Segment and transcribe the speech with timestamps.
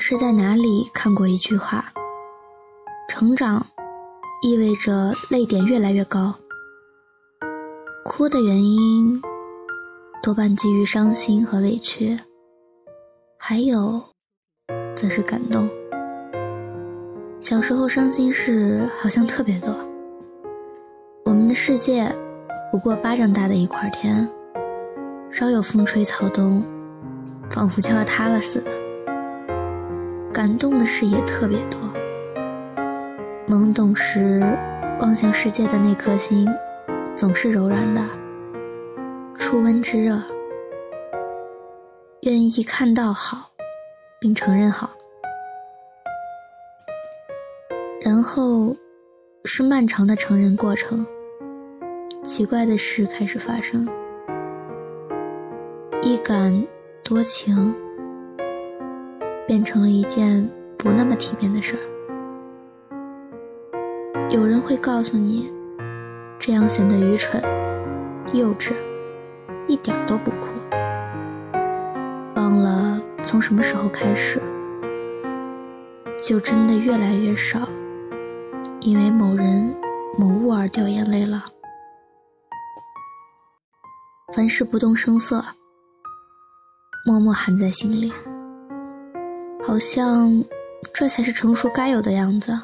[0.00, 1.92] 是在哪里看过一句话：
[3.06, 3.66] 成长
[4.42, 6.34] 意味着泪点越来越高，
[8.02, 9.20] 哭的原因
[10.22, 12.18] 多半基于伤心和委屈，
[13.38, 14.02] 还有
[14.96, 15.68] 则是感动。
[17.38, 19.70] 小时候伤心事好像特别多，
[21.26, 22.10] 我们的世界
[22.72, 24.26] 不过巴掌大的一块天，
[25.30, 26.64] 稍有风吹草动，
[27.50, 28.79] 仿佛就要塌了似的。
[30.40, 31.78] 感动的事也特别多。
[33.46, 34.40] 懵懂时
[34.98, 36.48] 望向世界的那颗心，
[37.14, 38.00] 总是柔软的，
[39.34, 40.18] 初温之热，
[42.22, 43.50] 愿意看到好，
[44.18, 44.88] 并承认好。
[48.02, 48.74] 然后，
[49.44, 51.06] 是漫长的成人过程。
[52.24, 53.86] 奇怪的事开始发生，
[56.00, 56.66] 一感
[57.04, 57.76] 多情。
[59.50, 60.48] 变成了一件
[60.78, 61.80] 不那么体面的事儿。
[64.30, 65.52] 有人会告诉你，
[66.38, 67.42] 这样显得愚蠢、
[68.32, 68.72] 幼稚，
[69.66, 70.46] 一点都不酷。
[72.36, 74.40] 忘了从什么时候开始，
[76.22, 77.68] 就真的越来越少，
[78.82, 79.74] 因为某人、
[80.16, 81.46] 某物而掉眼泪了。
[84.32, 85.42] 凡事不动声色，
[87.04, 88.12] 默默含在心里。
[89.62, 90.44] 好像，
[90.92, 92.58] 这才是成熟该有的样子。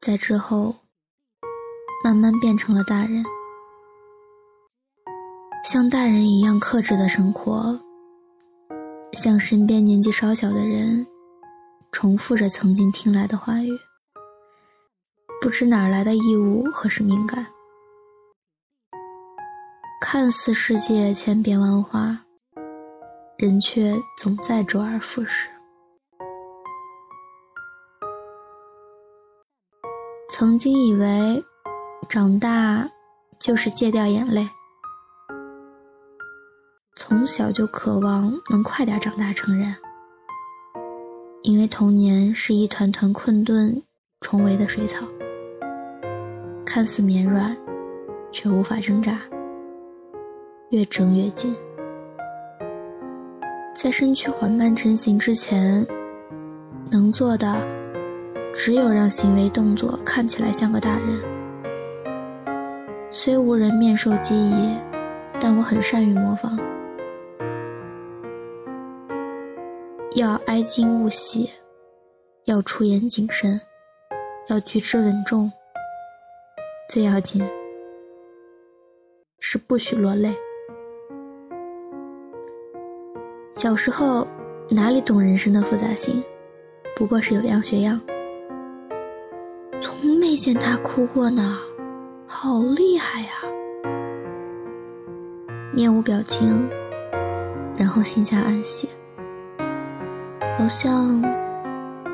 [0.00, 0.76] 在之后，
[2.04, 3.24] 慢慢变成了大人，
[5.64, 7.80] 像大人一样克制的生活，
[9.12, 11.06] 像身边年纪稍小的人，
[11.90, 13.70] 重复着曾经听来的话语，
[15.40, 17.46] 不知哪来的义务和使命感，
[20.02, 22.23] 看似世界千变万化。
[23.36, 25.48] 人却总在周而复始。
[30.28, 31.44] 曾经以为，
[32.08, 32.88] 长大
[33.40, 34.48] 就是戒掉眼泪。
[36.94, 39.74] 从小就渴望能快点长大成人，
[41.42, 43.82] 因为童年是一团团困顿
[44.20, 45.04] 重围的水草，
[46.64, 47.56] 看似绵软，
[48.30, 49.20] 却无法挣扎，
[50.70, 51.54] 越挣越紧。
[53.84, 55.86] 在身躯缓慢成型之前，
[56.90, 57.54] 能做的
[58.50, 61.20] 只有让行为动作看起来像个大人。
[63.10, 64.74] 虽无人面授机宜，
[65.38, 66.58] 但我很善于模仿。
[70.16, 71.50] 要哀矜勿喜，
[72.46, 73.60] 要出言谨慎，
[74.48, 75.52] 要举止稳重。
[76.88, 77.46] 最要紧
[79.40, 80.34] 是不许落泪。
[83.54, 84.26] 小时候
[84.70, 86.20] 哪里懂人生的复杂性，
[86.96, 88.00] 不过是有样学样。
[89.80, 91.56] 从没见他哭过呢，
[92.26, 93.28] 好厉害呀！
[95.72, 96.68] 面无表情，
[97.76, 98.88] 然后心下暗喜，
[100.58, 101.22] 好像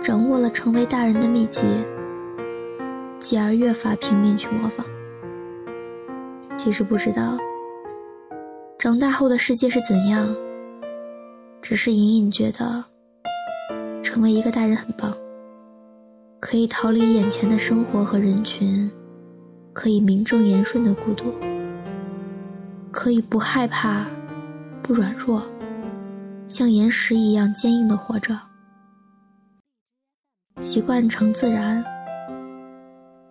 [0.03, 1.63] 掌握了成为大人的秘籍，
[3.19, 4.85] 继而越发拼命去模仿。
[6.59, 7.39] 其实不知道，
[8.79, 10.29] 长大后的世界是怎样。
[11.63, 12.85] 只是隐隐觉得，
[14.03, 15.17] 成为一个大人很棒，
[16.41, 18.91] 可以逃离眼前的生活和人群，
[19.73, 21.33] 可以名正言顺的孤独，
[22.91, 24.07] 可以不害怕，
[24.83, 25.43] 不软弱，
[26.49, 28.37] 像岩石一样坚硬的活着，
[30.59, 31.85] 习惯成自然，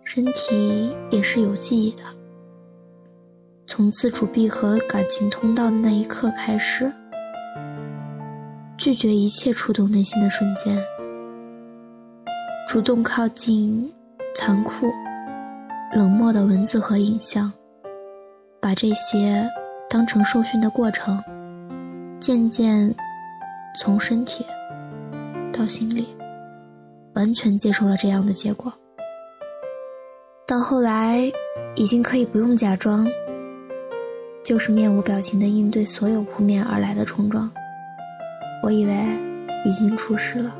[0.04, 2.04] 身体也是有记忆的。
[3.66, 6.90] 从自主闭合感情通道的那一刻开始。
[8.80, 10.82] 拒绝一切触动内心的瞬间，
[12.66, 13.92] 主动靠近
[14.34, 14.86] 残酷、
[15.94, 17.52] 冷漠的文字和影像，
[18.58, 19.46] 把这些
[19.90, 21.22] 当成受训的过程，
[22.18, 22.94] 渐渐
[23.76, 24.46] 从身体
[25.52, 26.08] 到心里，
[27.12, 28.72] 完全接受了这样的结果。
[30.46, 31.30] 到后来，
[31.74, 33.06] 已经可以不用假装，
[34.42, 37.52] 就是面无表情的应对所有扑面而来的冲撞。
[38.62, 38.94] 我以为
[39.64, 40.54] 已经出师了，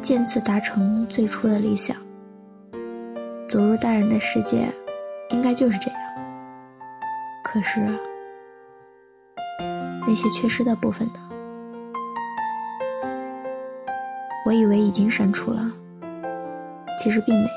[0.00, 1.96] 渐次达成最初的理想。
[3.48, 4.68] 走入大人的世界，
[5.30, 6.00] 应该就是这样。
[7.44, 7.80] 可是，
[10.06, 11.14] 那些缺失的部分呢？
[14.44, 15.72] 我以为已经删除了，
[16.98, 17.48] 其实并没有。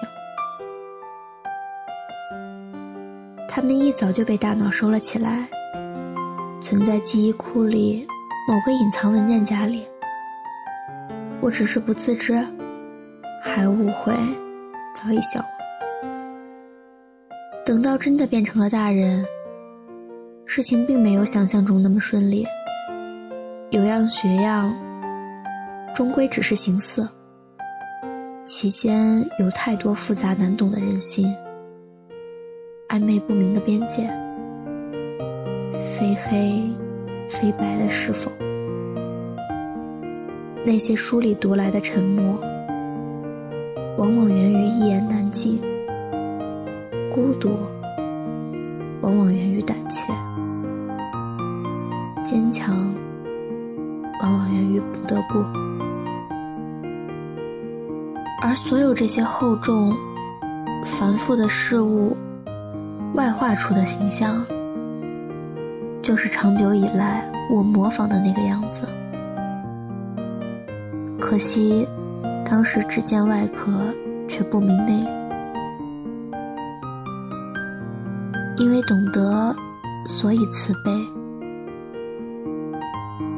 [3.47, 5.47] 他们一早就被大脑收了起来，
[6.61, 8.07] 存在记忆库里。
[8.49, 9.85] 某个隐藏文件夹里，
[11.39, 12.43] 我只是不自知，
[13.43, 14.11] 还误会
[14.91, 15.49] 早已消亡。
[17.63, 19.23] 等到真的变成了大人，
[20.47, 22.43] 事情并没有想象中那么顺利，
[23.69, 24.75] 有样学样，
[25.93, 27.07] 终归只是形似。
[28.43, 31.31] 其间有太多复杂难懂的人心，
[32.87, 34.09] 暧昧不明的边界，
[35.71, 36.63] 非黑
[37.29, 38.31] 非白的是否？
[40.65, 42.35] 那些书里读来的沉默，
[43.97, 45.61] 往往源于一言难尽；
[47.13, 47.51] 孤独，
[49.01, 50.11] 往往源于胆怯；
[52.23, 52.75] 坚强，
[54.21, 55.39] 往往源于不得不。
[58.41, 59.95] 而所有这些厚重、
[60.83, 62.17] 繁复的事物，
[63.13, 64.43] 外化出的形象，
[66.01, 68.87] 就是长久以来我模仿的那个样子。
[71.19, 71.87] 可惜，
[72.43, 73.71] 当时只见外壳，
[74.27, 75.05] 却不明内。
[78.57, 79.55] 因为懂得，
[80.05, 80.91] 所以慈悲。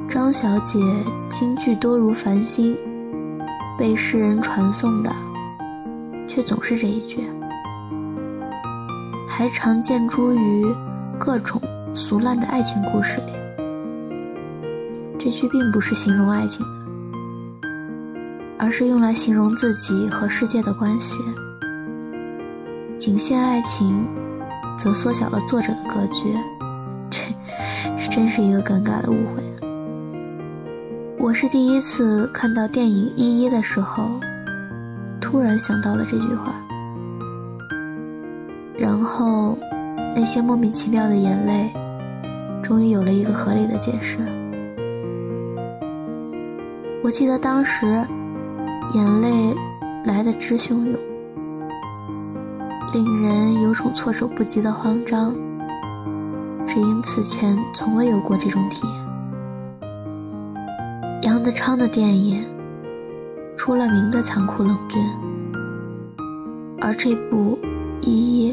[0.08, 0.80] 张小姐
[1.30, 2.76] 京剧多如繁星，
[3.78, 5.12] 被世人传颂的，
[6.28, 7.24] 却总是这一句。
[9.28, 10.66] 还常见诸于
[11.20, 11.62] 各种
[11.94, 13.34] 俗烂的爱情故事里。
[15.18, 16.72] 这句并不是形容爱情的。
[18.58, 21.20] 而是用来形容自己和世界的关系。
[22.98, 24.06] 仅限爱情，
[24.78, 26.36] 则缩小了作者的格局。
[27.10, 27.24] 这，
[28.10, 29.44] 真是一个尴尬的误会。
[31.18, 34.12] 我是第一次看到电影《一一》的时候，
[35.20, 36.54] 突然想到了这句话。
[38.78, 39.58] 然后，
[40.16, 41.72] 那些莫名其妙的眼泪，
[42.62, 44.18] 终于有了一个合理的解释。
[47.04, 48.06] 我记得当时。
[48.94, 49.56] 眼泪
[50.04, 51.00] 来得之汹涌，
[52.94, 55.34] 令人有种措手不及的慌张，
[56.66, 58.96] 只因此前从未有过这种体验。
[61.22, 62.44] 杨德昌的电影
[63.56, 65.02] 出了名的残酷冷峻，
[66.82, 67.58] 而这部
[68.06, 68.52] 《一一》，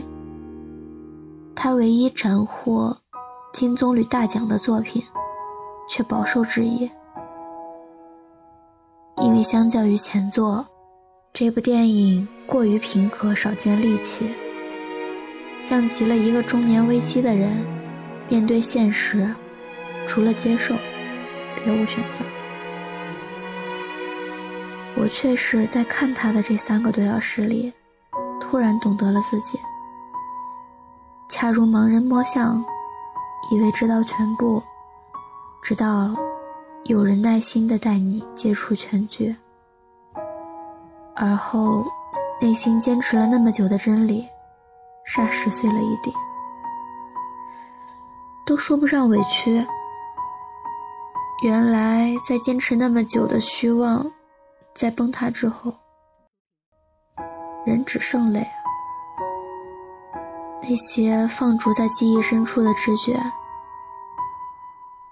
[1.60, 2.96] 他唯一斩获
[3.52, 5.02] 金棕榈大奖的作品，
[5.90, 6.88] 却饱受质疑。
[9.16, 10.64] 因为相较于前作，
[11.32, 14.32] 这部电影过于平和，少见戾气，
[15.58, 17.50] 像极了一个中年危机的人
[18.28, 19.28] 面对现实，
[20.06, 20.76] 除了接受，
[21.56, 22.24] 别无选择。
[24.94, 27.72] 我却是在看他的这三个多小时里，
[28.40, 29.58] 突然懂得了自己，
[31.40, 32.64] 恰如盲人摸象，
[33.52, 34.60] 以为知道全部，
[35.62, 36.12] 直到。
[36.86, 39.36] 有人耐心的带你接触全局，
[41.14, 41.84] 而后
[42.40, 44.26] 内心坚持了那么久的真理，
[45.06, 46.12] 霎时碎了一地，
[48.44, 49.64] 都说不上委屈。
[51.44, 54.10] 原来在坚持那么久的虚妄，
[54.74, 55.72] 在崩塌之后，
[57.64, 58.44] 人只剩泪。
[60.70, 63.18] 那些放逐在记忆深处的知觉。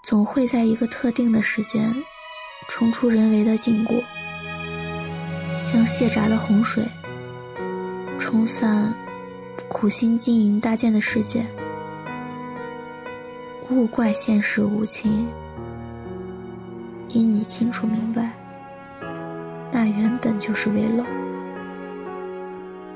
[0.02, 2.04] 总会在一个特定的时间，
[2.68, 4.02] 冲出人为的禁锢，
[5.64, 6.84] 像泄闸的洪水，
[8.18, 8.92] 冲散
[9.66, 11.46] 苦心经营搭建的世界。
[13.70, 15.26] 勿怪现实无情，
[17.08, 18.32] 因你清楚明白，
[19.72, 21.02] 那原本就是危楼。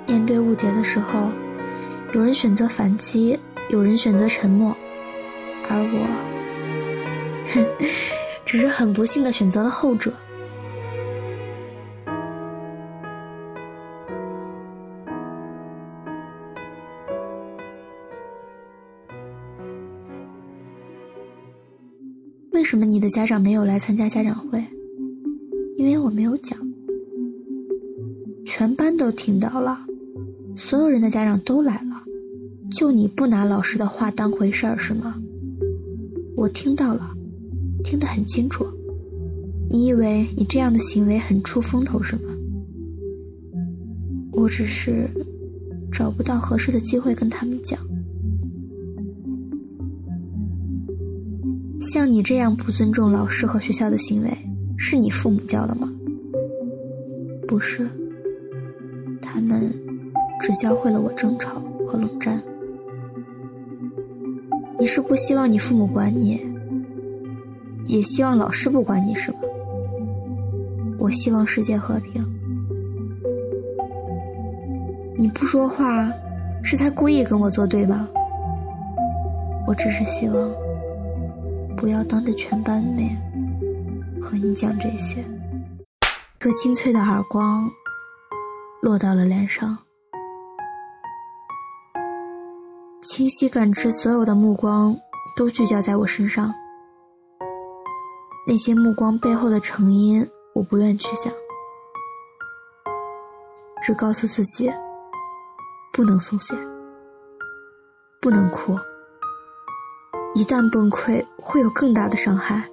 [0.07, 1.31] 面对误解的时候，
[2.12, 3.38] 有人选择反击，
[3.71, 4.76] 有人选择沉默，
[5.69, 6.07] 而我。
[7.47, 7.64] 哼，
[8.45, 10.12] 只是很不幸的选择了后者。
[22.50, 24.62] 为什么你的家长没有来参加家长会？
[25.76, 26.59] 因为我没有讲。
[28.45, 29.79] 全班都听到了，
[30.55, 31.89] 所有人的家长都来了，
[32.71, 35.21] 就你不拿老师的话当回事儿是吗？
[36.37, 37.15] 我听到了。
[37.83, 38.67] 听得很清楚，
[39.71, 42.23] 你以为你这样的行为很出风头是吗？
[44.33, 45.09] 我只是
[45.91, 47.81] 找不到合适的机会跟他们讲。
[51.81, 54.31] 像你这样不尊重老师和学校的行为，
[54.77, 55.91] 是你父母教的吗？
[57.49, 57.89] 不是，
[59.23, 59.73] 他们
[60.39, 62.39] 只教会了我争吵和冷战。
[64.81, 66.41] 你是不希望你父母管你？
[67.87, 69.39] 也希望老师不管你，是吗？
[70.99, 72.25] 我希望世界和平。
[75.19, 76.11] 你不说话，
[76.63, 78.09] 是在故意跟我作对吗？
[79.67, 80.51] 我只是希望，
[81.77, 83.15] 不要当着全班面
[84.19, 85.23] 和你讲这些。
[86.39, 87.71] 个清脆的耳光
[88.81, 89.77] 落到了脸上，
[93.02, 94.95] 清晰感知所有的目光
[95.35, 96.52] 都聚焦在我身上。
[98.47, 101.33] 那些目光背后的成因，我不愿去想，
[103.83, 104.71] 只告诉自己。
[105.92, 106.54] 不能松懈，
[108.21, 108.78] 不能哭。
[110.35, 112.69] 一旦崩溃，会有更大的伤害。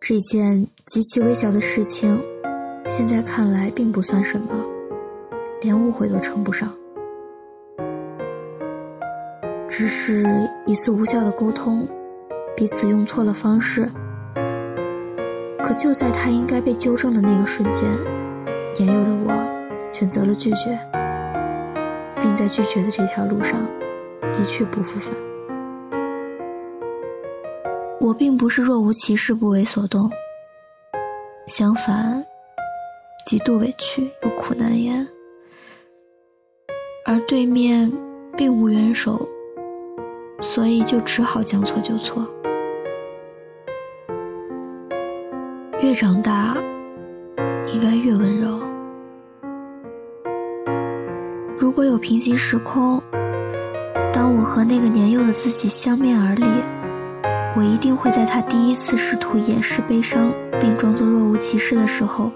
[0.00, 2.24] 这件极其微小的事情，
[2.86, 4.64] 现在看来并不算什么，
[5.60, 6.74] 连误会都称不上。
[9.74, 10.22] 只是
[10.66, 11.88] 一次无效的沟通，
[12.54, 13.88] 彼此用错了方式。
[15.62, 17.88] 可就在他应该被纠正的那个瞬间，
[18.78, 19.32] 年幼的我
[19.90, 20.78] 选择了拒绝。
[22.20, 23.66] 并在拒绝的这条路上
[24.38, 25.16] 一去不复返。
[27.98, 30.10] 我并不是若无其事、不为所动，
[31.46, 32.22] 相反，
[33.26, 35.08] 极度委屈又苦难言。
[37.06, 37.90] 而对面
[38.36, 39.26] 并无援手，
[40.42, 42.26] 所以就只好将错就错。
[45.80, 46.56] 越长大，
[47.72, 48.60] 应该越温柔。
[51.58, 53.00] 如果有平行时空，
[54.12, 56.44] 当我和那个年幼的自己相面而立，
[57.56, 62.32] 我一定会在他第一次试图掩饰悲伤并装作若无其事的时候，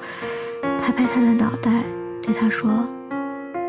[0.81, 1.83] 拍拍他的脑袋，
[2.23, 2.71] 对他说：“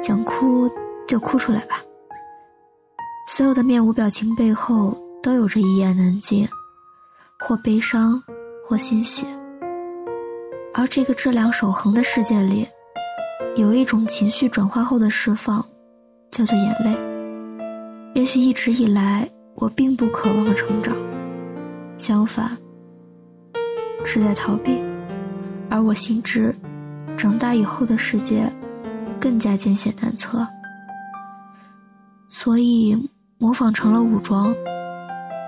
[0.02, 0.70] 想哭
[1.08, 1.82] 就哭出来吧。”
[3.30, 6.48] 所有的面无表情背后都有着一言难尽，
[7.38, 8.24] 或悲伤，
[8.66, 9.26] 或欣喜。
[10.74, 12.66] 而这个质量守恒的世界里。
[13.58, 15.66] 有一种情绪转化后的释放，
[16.30, 16.96] 叫做眼泪。
[18.14, 20.96] 也许一直以来，我并不渴望成长，
[21.98, 22.56] 相反，
[24.06, 24.80] 是在逃避。
[25.70, 26.56] 而我心知，
[27.18, 28.48] 长大以后的世界
[29.20, 30.48] 更加艰险难测，
[32.30, 34.56] 所以模仿成了武装，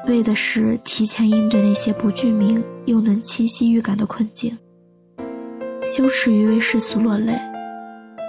[0.07, 4.57] 为的是提前应对那些不具名又能清晰预感的困境。
[5.83, 7.33] 羞耻于为世俗落泪。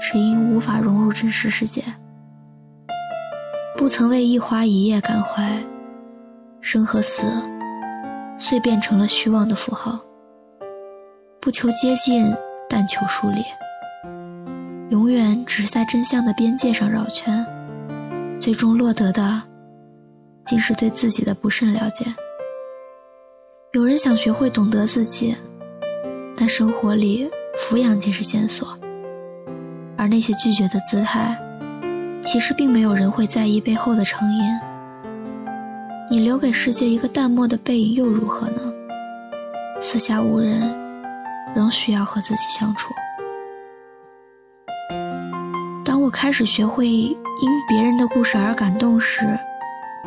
[0.02, 1.84] 只因无法融入真实世界，
[3.76, 5.62] 不曾为一花一叶感怀，
[6.62, 7.22] 生和死，
[8.38, 10.00] 遂变成了虚妄的符号。
[11.38, 12.34] 不求接近，
[12.66, 13.42] 但求疏离，
[14.88, 17.46] 永远只是在真相的边界上绕圈，
[18.40, 19.42] 最终落得的，
[20.44, 22.04] 竟是对自己的不甚了解。
[23.72, 25.36] 有人想学会懂得自己，
[26.36, 28.76] 但生活里抚养皆是线索。
[29.96, 31.38] 而那些拒绝的姿态，
[32.22, 34.44] 其实并没有人会在意背后的成因。
[36.10, 38.60] 你留给世界一个淡漠的背影又如何呢？
[39.80, 40.60] 四下无人，
[41.54, 42.92] 仍需要和自己相处。
[45.84, 47.16] 当我开始学会因
[47.68, 49.38] 别人的故事而感动时，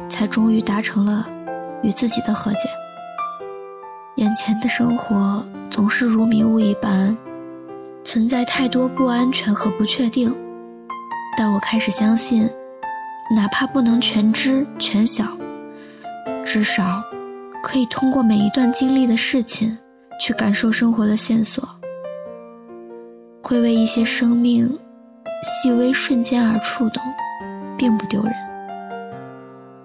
[0.10, 1.28] 才终于达成了
[1.82, 2.60] 与自己的和解。
[4.16, 7.16] 眼前的生活总是如迷雾一般。
[8.06, 10.36] 存在太多不安全和不确定，
[11.38, 12.50] 但我开始相信，
[13.34, 15.26] 哪怕不能全知全晓，
[16.44, 17.02] 至少
[17.64, 19.78] 可以通过每一段经历的事情，
[20.20, 21.66] 去感受生活的线索，
[23.42, 24.78] 会为一些生命
[25.42, 27.02] 细微瞬间而触动，
[27.78, 28.34] 并不丢人。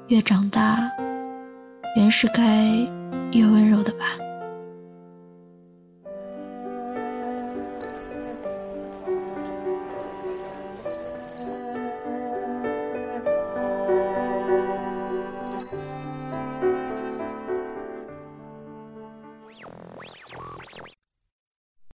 [0.09, 0.91] 越长大，
[1.95, 2.65] 原是该
[3.33, 4.07] 越温柔的吧。